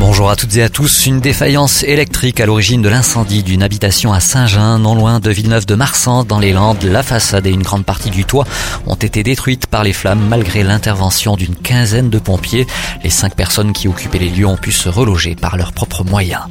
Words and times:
Bonjour 0.00 0.30
à 0.30 0.34
toutes 0.34 0.56
et 0.56 0.62
à 0.62 0.70
tous. 0.70 1.04
Une 1.04 1.20
défaillance 1.20 1.82
électrique 1.82 2.40
à 2.40 2.46
l'origine 2.46 2.80
de 2.80 2.88
l'incendie 2.88 3.42
d'une 3.42 3.62
habitation 3.62 4.14
à 4.14 4.20
Saint-Jean, 4.20 4.78
non 4.78 4.94
loin 4.94 5.20
de 5.20 5.30
Villeneuve 5.30 5.66
de 5.66 5.74
Marsan, 5.74 6.24
dans 6.24 6.38
les 6.38 6.54
Landes. 6.54 6.82
La 6.84 7.02
façade 7.02 7.46
et 7.46 7.50
une 7.50 7.62
grande 7.62 7.84
partie 7.84 8.08
du 8.08 8.24
toit 8.24 8.46
ont 8.86 8.94
été 8.94 9.22
détruites 9.22 9.66
par 9.66 9.84
les 9.84 9.92
flammes 9.92 10.26
malgré 10.26 10.62
l'intervention 10.62 11.36
d'une 11.36 11.54
quinzaine 11.54 12.08
de 12.08 12.18
pompiers. 12.18 12.66
Les 13.04 13.10
cinq 13.10 13.34
personnes 13.34 13.74
qui 13.74 13.88
occupaient 13.88 14.18
les 14.18 14.30
lieux 14.30 14.46
ont 14.46 14.56
pu 14.56 14.72
se 14.72 14.88
reloger 14.88 15.34
par 15.34 15.58
leurs 15.58 15.72
propres 15.72 16.02
moyens. 16.02 16.44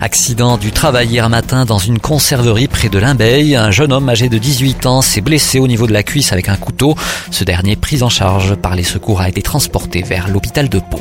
Accident 0.00 0.56
du 0.56 0.72
travail 0.72 1.08
hier 1.08 1.28
matin 1.28 1.66
dans 1.66 1.78
une 1.78 1.98
conserverie 1.98 2.68
près 2.68 2.88
de 2.88 2.98
Limbeil. 2.98 3.54
Un 3.54 3.70
jeune 3.70 3.92
homme 3.92 4.08
âgé 4.08 4.30
de 4.30 4.38
18 4.38 4.86
ans 4.86 5.02
s'est 5.02 5.20
blessé 5.20 5.58
au 5.58 5.68
niveau 5.68 5.86
de 5.86 5.92
la 5.92 6.02
cuisse 6.02 6.32
avec 6.32 6.48
un 6.48 6.56
couteau. 6.56 6.96
Ce 7.30 7.44
dernier, 7.44 7.76
pris 7.76 8.02
en 8.02 8.08
charge 8.08 8.54
par 8.54 8.74
les 8.74 8.82
secours, 8.82 9.20
a 9.20 9.28
été 9.28 9.42
transporté 9.42 10.00
vers 10.00 10.28
l'hôpital 10.28 10.70
de 10.70 10.78
Pau. 10.78 11.00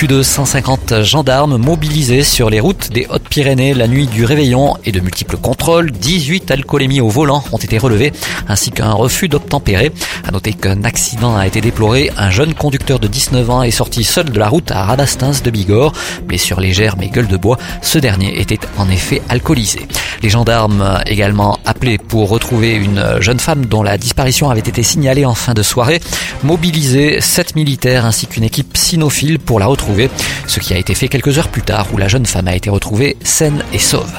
Plus 0.00 0.08
de 0.08 0.22
150 0.22 1.02
gendarmes 1.02 1.58
mobilisés 1.58 2.24
sur 2.24 2.48
les 2.48 2.58
routes 2.58 2.90
des 2.90 3.06
Hautes-Pyrénées 3.10 3.74
la 3.74 3.86
nuit 3.86 4.06
du 4.06 4.24
réveillon 4.24 4.78
et 4.86 4.92
de 4.92 5.00
multiples 5.00 5.36
contrôles. 5.36 5.90
18 5.90 6.50
alcoolémies 6.50 7.02
au 7.02 7.10
volant 7.10 7.44
ont 7.52 7.58
été 7.58 7.76
relevées 7.76 8.10
ainsi 8.48 8.70
qu'un 8.70 8.92
refus 8.92 9.28
d'obtempérer. 9.28 9.92
À 10.26 10.30
noter 10.30 10.54
qu'un 10.54 10.84
accident 10.84 11.36
a 11.36 11.46
été 11.46 11.60
déploré. 11.60 12.10
Un 12.16 12.30
jeune 12.30 12.54
conducteur 12.54 12.98
de 12.98 13.08
19 13.08 13.50
ans 13.50 13.62
est 13.62 13.70
sorti 13.70 14.02
seul 14.02 14.30
de 14.30 14.38
la 14.38 14.48
route 14.48 14.70
à 14.70 14.84
Rabastins 14.84 15.32
de 15.44 15.50
Bigorre. 15.50 15.92
Blessure 16.24 16.60
légère 16.60 16.96
mais 16.96 17.08
gueule 17.08 17.28
de 17.28 17.36
bois. 17.36 17.58
Ce 17.82 17.98
dernier 17.98 18.40
était 18.40 18.60
en 18.78 18.88
effet 18.88 19.20
alcoolisé. 19.28 19.86
Les 20.22 20.30
gendarmes 20.30 20.98
également 21.04 21.58
appelés 21.66 21.98
pour 21.98 22.30
retrouver 22.30 22.72
une 22.72 23.20
jeune 23.20 23.38
femme 23.38 23.66
dont 23.66 23.82
la 23.82 23.98
disparition 23.98 24.48
avait 24.48 24.60
été 24.60 24.82
signalée 24.82 25.26
en 25.26 25.34
fin 25.34 25.52
de 25.52 25.62
soirée. 25.62 26.00
Mobilisés, 26.42 27.20
sept 27.20 27.54
militaires 27.54 28.06
ainsi 28.06 28.26
qu'une 28.26 28.44
équipe 28.44 28.78
cynophile 28.78 29.38
pour 29.38 29.60
la 29.60 29.66
retrouver. 29.66 29.89
Ce 30.46 30.60
qui 30.60 30.72
a 30.72 30.78
été 30.78 30.94
fait 30.94 31.08
quelques 31.08 31.38
heures 31.38 31.48
plus 31.48 31.62
tard 31.62 31.86
où 31.92 31.98
la 31.98 32.08
jeune 32.08 32.26
femme 32.26 32.48
a 32.48 32.54
été 32.54 32.70
retrouvée 32.70 33.16
saine 33.24 33.64
et 33.72 33.78
sauve. 33.78 34.12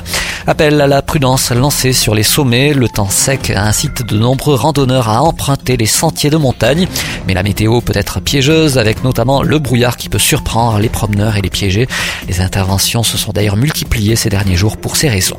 Appel 0.48 0.82
à 0.82 0.88
la 0.88 1.02
prudence 1.02 1.52
lancé 1.52 1.94
sur 1.94 2.16
les 2.16 2.24
sommets. 2.24 2.74
Le 2.74 2.90
temps 2.90 3.10
sec 3.10 3.52
incite 3.56 4.06
de 4.06 4.18
nombreux 4.18 4.56
randonneurs 4.56 5.08
à 5.08 5.22
emprunter 5.22 5.78
les 5.78 5.86
sentiers 5.86 6.30
de 6.30 6.38
montagne. 6.38 6.88
Mais 7.28 7.34
la 7.34 7.44
météo 7.44 7.80
peut 7.82 7.94
être 7.96 8.20
piégeuse 8.20 8.78
avec 8.78 9.04
notamment 9.04 9.44
le 9.44 9.60
brouillard 9.60 9.98
qui 9.98 10.10
peut 10.10 10.20
surprendre 10.20 10.80
les 10.80 10.90
promeneurs 10.90 11.38
et 11.38 11.42
les 11.42 11.50
piéger. 11.50 11.88
Les 12.28 12.42
interventions 12.42 13.04
se 13.04 13.18
sont 13.18 13.32
d'ailleurs 13.32 13.58
multipliées 13.58 14.16
ces 14.16 14.30
derniers 14.30 14.56
jours 14.56 14.78
pour 14.78 14.96
ces 14.96 15.10
raisons. 15.10 15.38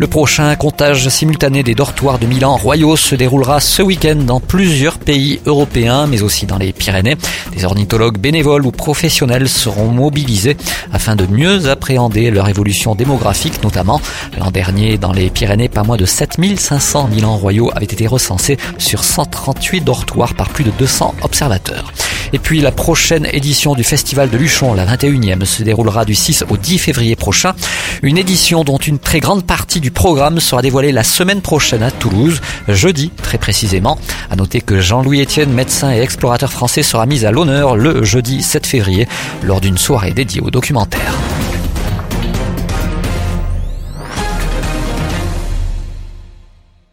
Le 0.00 0.06
prochain 0.06 0.56
comptage 0.56 1.10
simultané 1.10 1.62
des 1.62 1.74
dortoirs 1.74 2.18
de 2.18 2.24
Milan 2.24 2.56
royaux 2.56 2.96
se 2.96 3.14
déroulera 3.14 3.60
ce 3.60 3.82
week-end 3.82 4.16
dans 4.16 4.40
plusieurs 4.40 4.98
pays 4.98 5.42
européens, 5.44 6.06
mais 6.06 6.22
aussi 6.22 6.46
dans 6.46 6.56
les 6.56 6.72
Pyrénées. 6.72 7.18
Des 7.54 7.66
ornithologues 7.66 8.16
bénévoles 8.16 8.64
ou 8.64 8.70
professionnels 8.70 9.46
seront 9.46 9.88
mobilisés 9.88 10.56
afin 10.90 11.16
de 11.16 11.26
mieux 11.26 11.68
appréhender 11.68 12.30
leur 12.30 12.48
évolution 12.48 12.94
démographique, 12.94 13.62
notamment. 13.62 14.00
L'an 14.38 14.50
dernier, 14.50 14.96
dans 14.96 15.12
les 15.12 15.28
Pyrénées, 15.28 15.68
pas 15.68 15.82
moins 15.82 15.98
de 15.98 16.06
7500 16.06 17.08
Milan 17.08 17.36
royaux 17.36 17.70
avaient 17.76 17.84
été 17.84 18.06
recensés 18.06 18.56
sur 18.78 19.04
138 19.04 19.82
dortoirs 19.82 20.32
par 20.32 20.48
plus 20.48 20.64
de 20.64 20.70
200 20.78 21.14
observateurs. 21.20 21.92
Et 22.32 22.38
puis 22.38 22.60
la 22.60 22.72
prochaine 22.72 23.26
édition 23.32 23.74
du 23.74 23.84
Festival 23.84 24.30
de 24.30 24.36
Luchon, 24.36 24.74
la 24.74 24.86
21e, 24.86 25.44
se 25.44 25.62
déroulera 25.62 26.04
du 26.04 26.14
6 26.14 26.44
au 26.48 26.56
10 26.56 26.78
février 26.78 27.16
prochain. 27.16 27.54
Une 28.02 28.18
édition 28.18 28.64
dont 28.64 28.78
une 28.78 28.98
très 28.98 29.20
grande 29.20 29.44
partie 29.44 29.80
du 29.80 29.90
programme 29.90 30.40
sera 30.40 30.62
dévoilée 30.62 30.92
la 30.92 31.04
semaine 31.04 31.40
prochaine 31.40 31.82
à 31.82 31.90
Toulouse, 31.90 32.40
jeudi 32.68 33.10
très 33.22 33.38
précisément. 33.38 33.98
À 34.30 34.36
noter 34.36 34.60
que 34.60 34.80
Jean-Louis 34.80 35.22
Etienne, 35.22 35.52
médecin 35.52 35.92
et 35.92 36.00
explorateur 36.00 36.52
français, 36.52 36.82
sera 36.82 37.06
mis 37.06 37.24
à 37.24 37.30
l'honneur 37.30 37.76
le 37.76 38.04
jeudi 38.04 38.42
7 38.42 38.66
février 38.66 39.08
lors 39.42 39.60
d'une 39.60 39.78
soirée 39.78 40.12
dédiée 40.12 40.40
au 40.40 40.50
documentaire. 40.50 41.14